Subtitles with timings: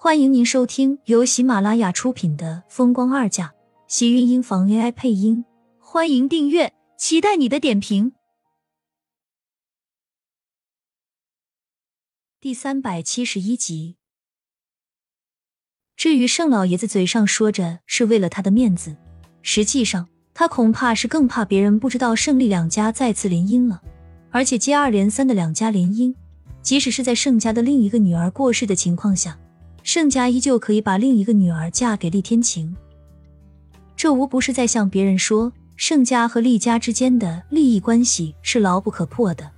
[0.00, 3.46] 欢迎您收听由喜马拉雅出品的《风光二嫁》，
[3.88, 5.44] 喜运音房 AI 配音。
[5.80, 8.12] 欢迎订阅，期待你的点评。
[12.40, 13.96] 第三百七十一集。
[15.96, 18.96] 至于盛老爷子嘴上说着是为了他的面子，
[19.42, 23.82] 实际上他恐怕是更怕别人不知道盛利两家再次联姻了，
[24.30, 26.14] 而且接二连三的两家联姻，
[26.62, 29.36] 即使是在盛家的另一个女儿过世的情况下。
[29.88, 32.76] 盛家依旧可以把另一个女儿嫁给厉天晴，
[33.96, 39.50] 这无不是在向别人说盛家和厉家之间的利益关系是牢不可破的。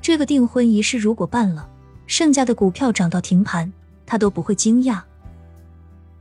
[0.00, 1.68] 这个订婚仪式如果办了，
[2.06, 3.72] 盛家的股票涨到停盘，
[4.06, 5.02] 他都不会惊讶。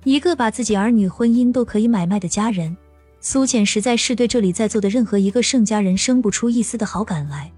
[0.04, 2.76] 一个把自己儿女婚姻都可以买卖的家人，
[3.22, 7.54] 苏浅实在是对这里在座的任何一个盛家人生不出一丝的好感来。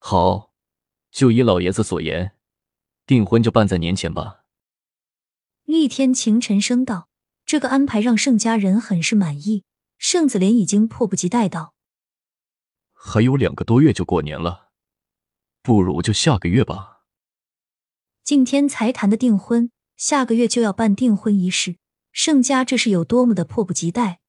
[0.00, 0.50] 好，
[1.10, 2.32] 就依老爷子所言。
[3.08, 4.44] 订婚就办在年前吧。
[5.64, 7.08] 厉天晴沉声道
[7.46, 9.64] ：“这个安排让盛家人很是满意。”
[9.96, 11.72] 盛子莲已经迫不及待道
[12.92, 14.68] ：“还有两个多月就过年了，
[15.62, 17.04] 不如就下个月吧。”
[18.22, 21.76] 今天才谈的订婚，下个月就要办订婚仪式，
[22.12, 24.20] 盛家这是有多么的迫不及待？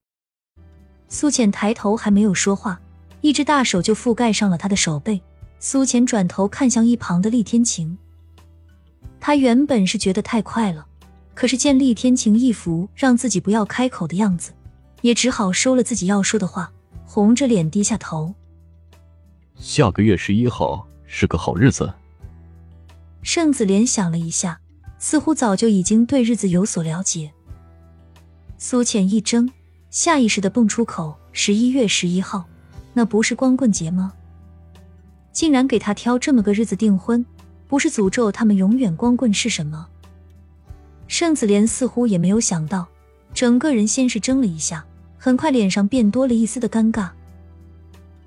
[1.10, 2.80] 苏浅抬头还没有说话，
[3.20, 5.22] 一只大手就覆盖上了他的手背。
[5.60, 7.98] 苏浅转头看向一旁的厉天晴。
[9.20, 10.86] 他原本是觉得太快了，
[11.34, 14.52] 可是见厉天晴一副让自己不要开口的样子，
[15.02, 16.72] 也只好收了自己要说的话，
[17.06, 18.34] 红着脸低下头。
[19.56, 21.92] 下个月十一号是个好日子。
[23.22, 24.60] 盛子莲想了一下，
[24.98, 27.32] 似乎早就已经对日子有所了解。
[28.58, 29.50] 苏浅一怔，
[29.90, 32.46] 下意识的蹦出口：“十一月十一号，
[32.94, 34.14] 那不是光棍节吗？
[35.34, 37.26] 竟然给他挑这么个日子订婚。”
[37.70, 39.88] 不是诅咒他们永远光棍是什么？
[41.08, 42.88] 盛子莲似乎也没有想到，
[43.32, 44.84] 整个人先是怔了一下，
[45.20, 47.10] 很快脸上便多了一丝的尴尬。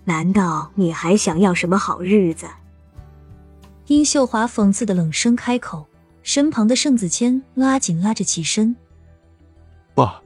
[0.04, 2.46] 难道你还想要什么好日子？
[3.88, 5.86] 殷秀华讽刺的冷声开口，
[6.22, 8.76] 身旁的盛子谦拉紧拉着起身
[9.92, 10.22] ：“爸，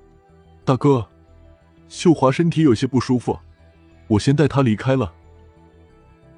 [0.62, 1.06] 大哥，
[1.88, 3.38] 秀华身体有些不舒服，
[4.08, 5.10] 我先带她离开了。”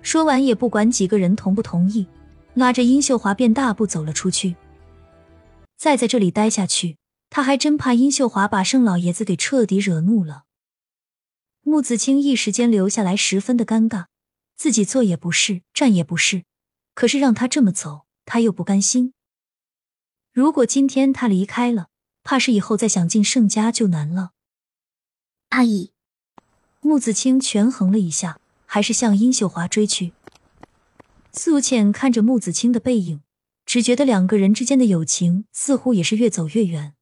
[0.00, 2.06] 说完也不管几个人同不同意。
[2.58, 4.56] 拉着殷秀华便大步走了出去。
[5.76, 6.96] 再在这里待下去，
[7.30, 10.42] 他还真怕殷秀华把盛老爷子给彻底惹怒了。
[11.62, 14.06] 穆子清一时间留下来，十分的尴尬，
[14.56, 16.42] 自己坐也不是，站也不是，
[16.96, 19.14] 可是让他这么走，他又不甘心。
[20.32, 21.86] 如果今天他离开了，
[22.24, 24.32] 怕是以后再想进盛家就难了。
[25.50, 25.92] 阿姨，
[26.80, 30.12] 穆子清权衡了一下，还是向殷秀华追去。
[31.32, 33.22] 苏浅看着穆子清的背影，
[33.64, 36.94] 只觉得两个人之间的友情似乎也是越走越远，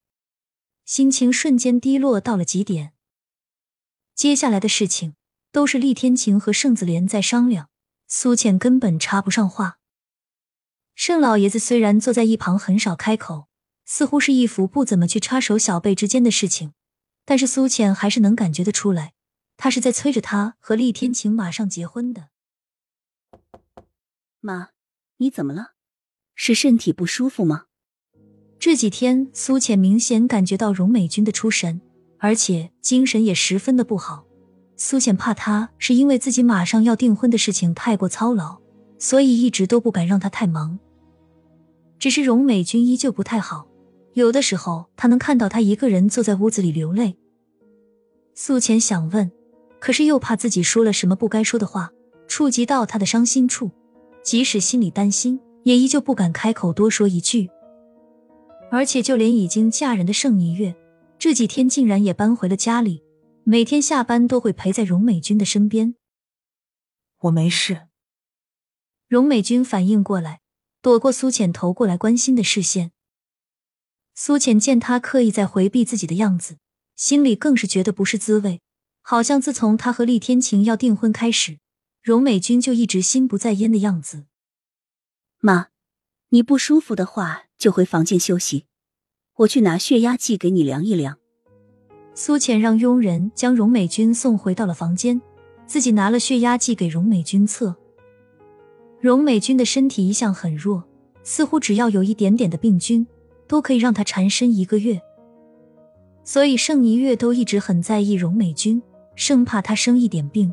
[0.85, 2.93] 心情瞬间低落到了极点。
[4.13, 5.15] 接下来的事情
[5.51, 7.69] 都是厉天晴和盛子莲在商量，
[8.07, 9.79] 苏倩根本插不上话。
[10.93, 13.47] 盛老爷子虽然坐在一旁很少开口，
[13.85, 16.73] 似乎是一副不怎么去插手小辈之间的事情，
[17.25, 19.13] 但是苏倩还是能感觉得出来，
[19.55, 22.29] 他是在催着他和厉天晴马上结婚的。
[24.39, 24.69] 妈，
[25.17, 25.71] 你怎么了？
[26.35, 27.63] 是身体不舒服吗？
[28.59, 31.81] 这几天苏浅明显感觉到荣美君的出神，
[32.19, 34.25] 而且精神也十分的不好。
[34.75, 38.59] 苏浅怕他是因为自己马上要订婚的事情太过操劳，
[38.99, 40.77] 所以一直都不敢让他太忙。
[41.97, 43.67] 只是荣美君依旧不太好，
[44.13, 47.17] 有的时候他能看到她一个人坐在屋子里流泪。
[48.35, 49.31] 苏浅想问，
[49.79, 51.91] 可是又怕自己说了什么不该说的话，
[52.27, 53.71] 触及到他的伤心处。
[54.27, 57.49] 即使心里担心，也依旧不敢开口多说一句。
[58.69, 60.75] 而且，就连已经嫁人的盛霓月，
[61.17, 63.01] 这几天竟然也搬回了家里，
[63.45, 65.95] 每天下班都会陪在荣美君的身边。
[67.19, 67.87] 我没事。
[69.07, 70.41] 荣美君反应过来，
[70.81, 72.91] 躲过苏浅投过来关心的视线。
[74.13, 76.57] 苏浅见他刻意在回避自己的样子，
[76.97, 78.59] 心里更是觉得不是滋味，
[79.01, 81.59] 好像自从他和厉天晴要订婚开始。
[82.01, 84.25] 荣美君就一直心不在焉的样子。
[85.39, 85.67] 妈，
[86.29, 88.65] 你不舒服的话就回房间休息，
[89.37, 91.17] 我去拿血压计给你量一量。
[92.13, 95.21] 苏浅让佣人将荣美君送回到了房间，
[95.65, 97.75] 自己拿了血压计给荣美君测。
[98.99, 100.83] 荣美君的身体一向很弱，
[101.23, 103.05] 似乎只要有一点点的病菌，
[103.47, 104.99] 都可以让她缠身一个月。
[106.23, 108.81] 所以盛一月都一直很在意荣美君，
[109.15, 110.51] 生怕她生一点病。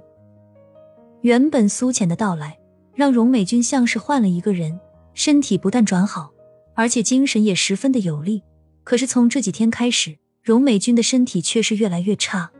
[1.25, 2.59] 原本苏浅的到来，
[2.95, 4.79] 让荣美君像是换了一个人，
[5.15, 6.31] 身体不但转好，
[6.75, 8.43] 而且精神也十分的有力。
[8.83, 12.51] 可是从这几天开始，荣美君的身体却是越来越差。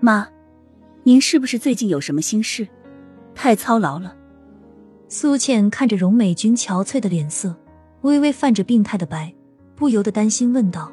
[0.00, 0.28] 妈，
[1.04, 2.68] 您是不是最近有什么心事？
[3.34, 4.14] 太操劳了。
[5.08, 7.56] 苏倩看着荣美君憔悴的脸色，
[8.02, 9.34] 微微泛着病态的白，
[9.74, 10.92] 不由得担心问道。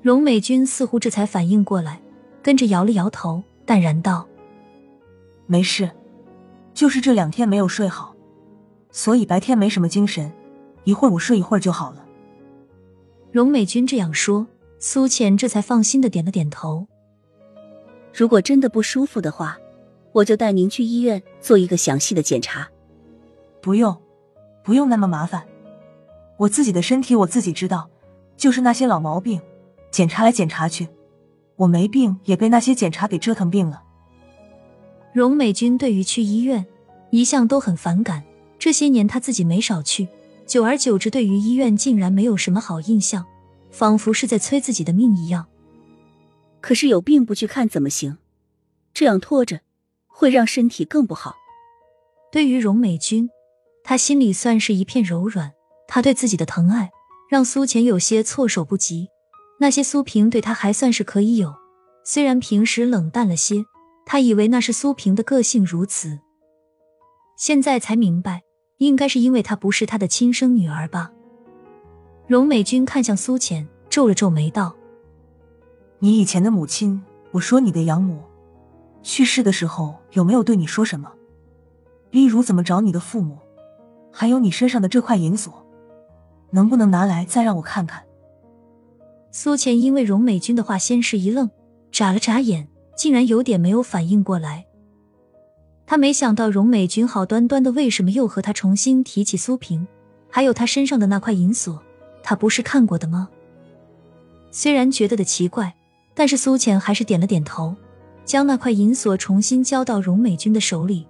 [0.00, 2.00] 荣美君似乎这才反应过来，
[2.42, 4.26] 跟着摇了摇头，淡然道
[5.46, 5.90] ：“没事，
[6.72, 8.14] 就是这两天没有睡好，
[8.90, 10.32] 所以白天没什么精神，
[10.84, 12.04] 一会儿我睡一会儿就好了。”
[13.30, 14.46] 荣美君这样说，
[14.78, 16.86] 苏浅这才放心的点了点头。
[18.12, 19.58] 如果真的不舒服的话，
[20.12, 22.68] 我就带您去医院做一个详细的检查。
[23.60, 23.96] 不用，
[24.62, 25.44] 不用那么麻烦，
[26.38, 27.90] 我自己的身体我自己知道，
[28.36, 29.40] 就是那些老毛病。
[29.90, 30.88] 检查来检查去，
[31.54, 33.83] 我没病也被那些检查给折腾病了。
[35.14, 36.66] 荣美君对于去医院
[37.10, 38.24] 一向都很反感，
[38.58, 40.08] 这些年她自己没少去，
[40.44, 43.24] 久而久之，对于医院竟然没有什么好印象，
[43.70, 45.46] 仿佛是在催自己的命一样。
[46.60, 48.18] 可是有病不去看怎么行？
[48.92, 49.60] 这样拖着
[50.08, 51.36] 会让身体更不好。
[52.32, 53.30] 对于荣美君，
[53.84, 55.52] 她心里算是一片柔软，
[55.86, 56.90] 她对自己的疼爱
[57.30, 59.10] 让苏浅有些措手不及。
[59.60, 61.54] 那些苏萍对他还算是可以有，
[62.04, 63.64] 虽然平时冷淡了些，
[64.06, 66.18] 他以为那是苏萍的个性如此。
[67.36, 68.42] 现在才明白，
[68.78, 71.10] 应该是因为她不是他的亲生女儿吧。
[72.26, 74.74] 荣美君看向苏浅，皱了皱眉道
[75.98, 77.02] ：“你以前的母亲，
[77.32, 78.22] 我说你的养母，
[79.02, 81.12] 去世的时候有没有对你说什么？
[82.10, 83.38] 例如怎么找你的父母？
[84.12, 85.66] 还有你身上的这块银锁，
[86.52, 88.04] 能不能拿来再让我看看？”
[89.32, 91.50] 苏浅因为荣美君的话，先是一愣，
[91.90, 94.66] 眨了眨眼，竟然有点没有反应过来。
[95.86, 99.86] 他没想到荣美君好端端的，为什么又和他重新提起苏萍，
[100.30, 101.82] 还有他身上的那块银锁，
[102.22, 103.28] 他不是看过的吗？
[104.50, 105.74] 虽然觉得的奇怪，
[106.14, 107.74] 但是苏浅还是点了点头，
[108.24, 111.06] 将那块银锁重新交到荣美君的手里。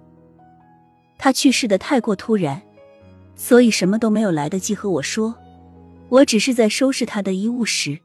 [1.17, 2.61] 他去世的太过突然，
[3.35, 5.35] 所以什么都没有来得及和我说，
[6.09, 7.99] 我只是在收拾他的衣物时。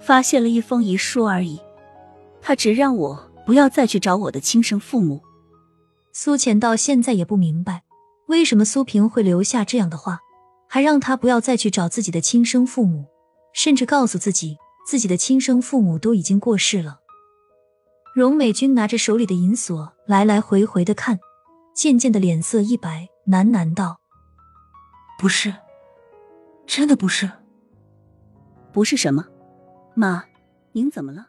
[0.00, 1.60] 发现了一封遗书而已，
[2.42, 5.20] 他只让我不要再去找我的亲生父母。
[6.12, 7.84] 苏浅到现在也不明白，
[8.26, 10.20] 为什么苏萍会留下这样的话，
[10.68, 13.06] 还让他不要再去找自己的亲生父母，
[13.52, 14.56] 甚至告诉自己
[14.86, 17.00] 自己的亲生父母都已经过世了。
[18.14, 21.20] 荣美君拿着手里的银锁，来来回回的看，
[21.74, 24.00] 渐渐的脸色一白，喃喃道
[25.16, 25.54] ：“不是，
[26.66, 27.30] 真的不是，
[28.72, 29.26] 不是什么。”
[29.94, 30.24] 妈，
[30.72, 31.28] 您怎么了？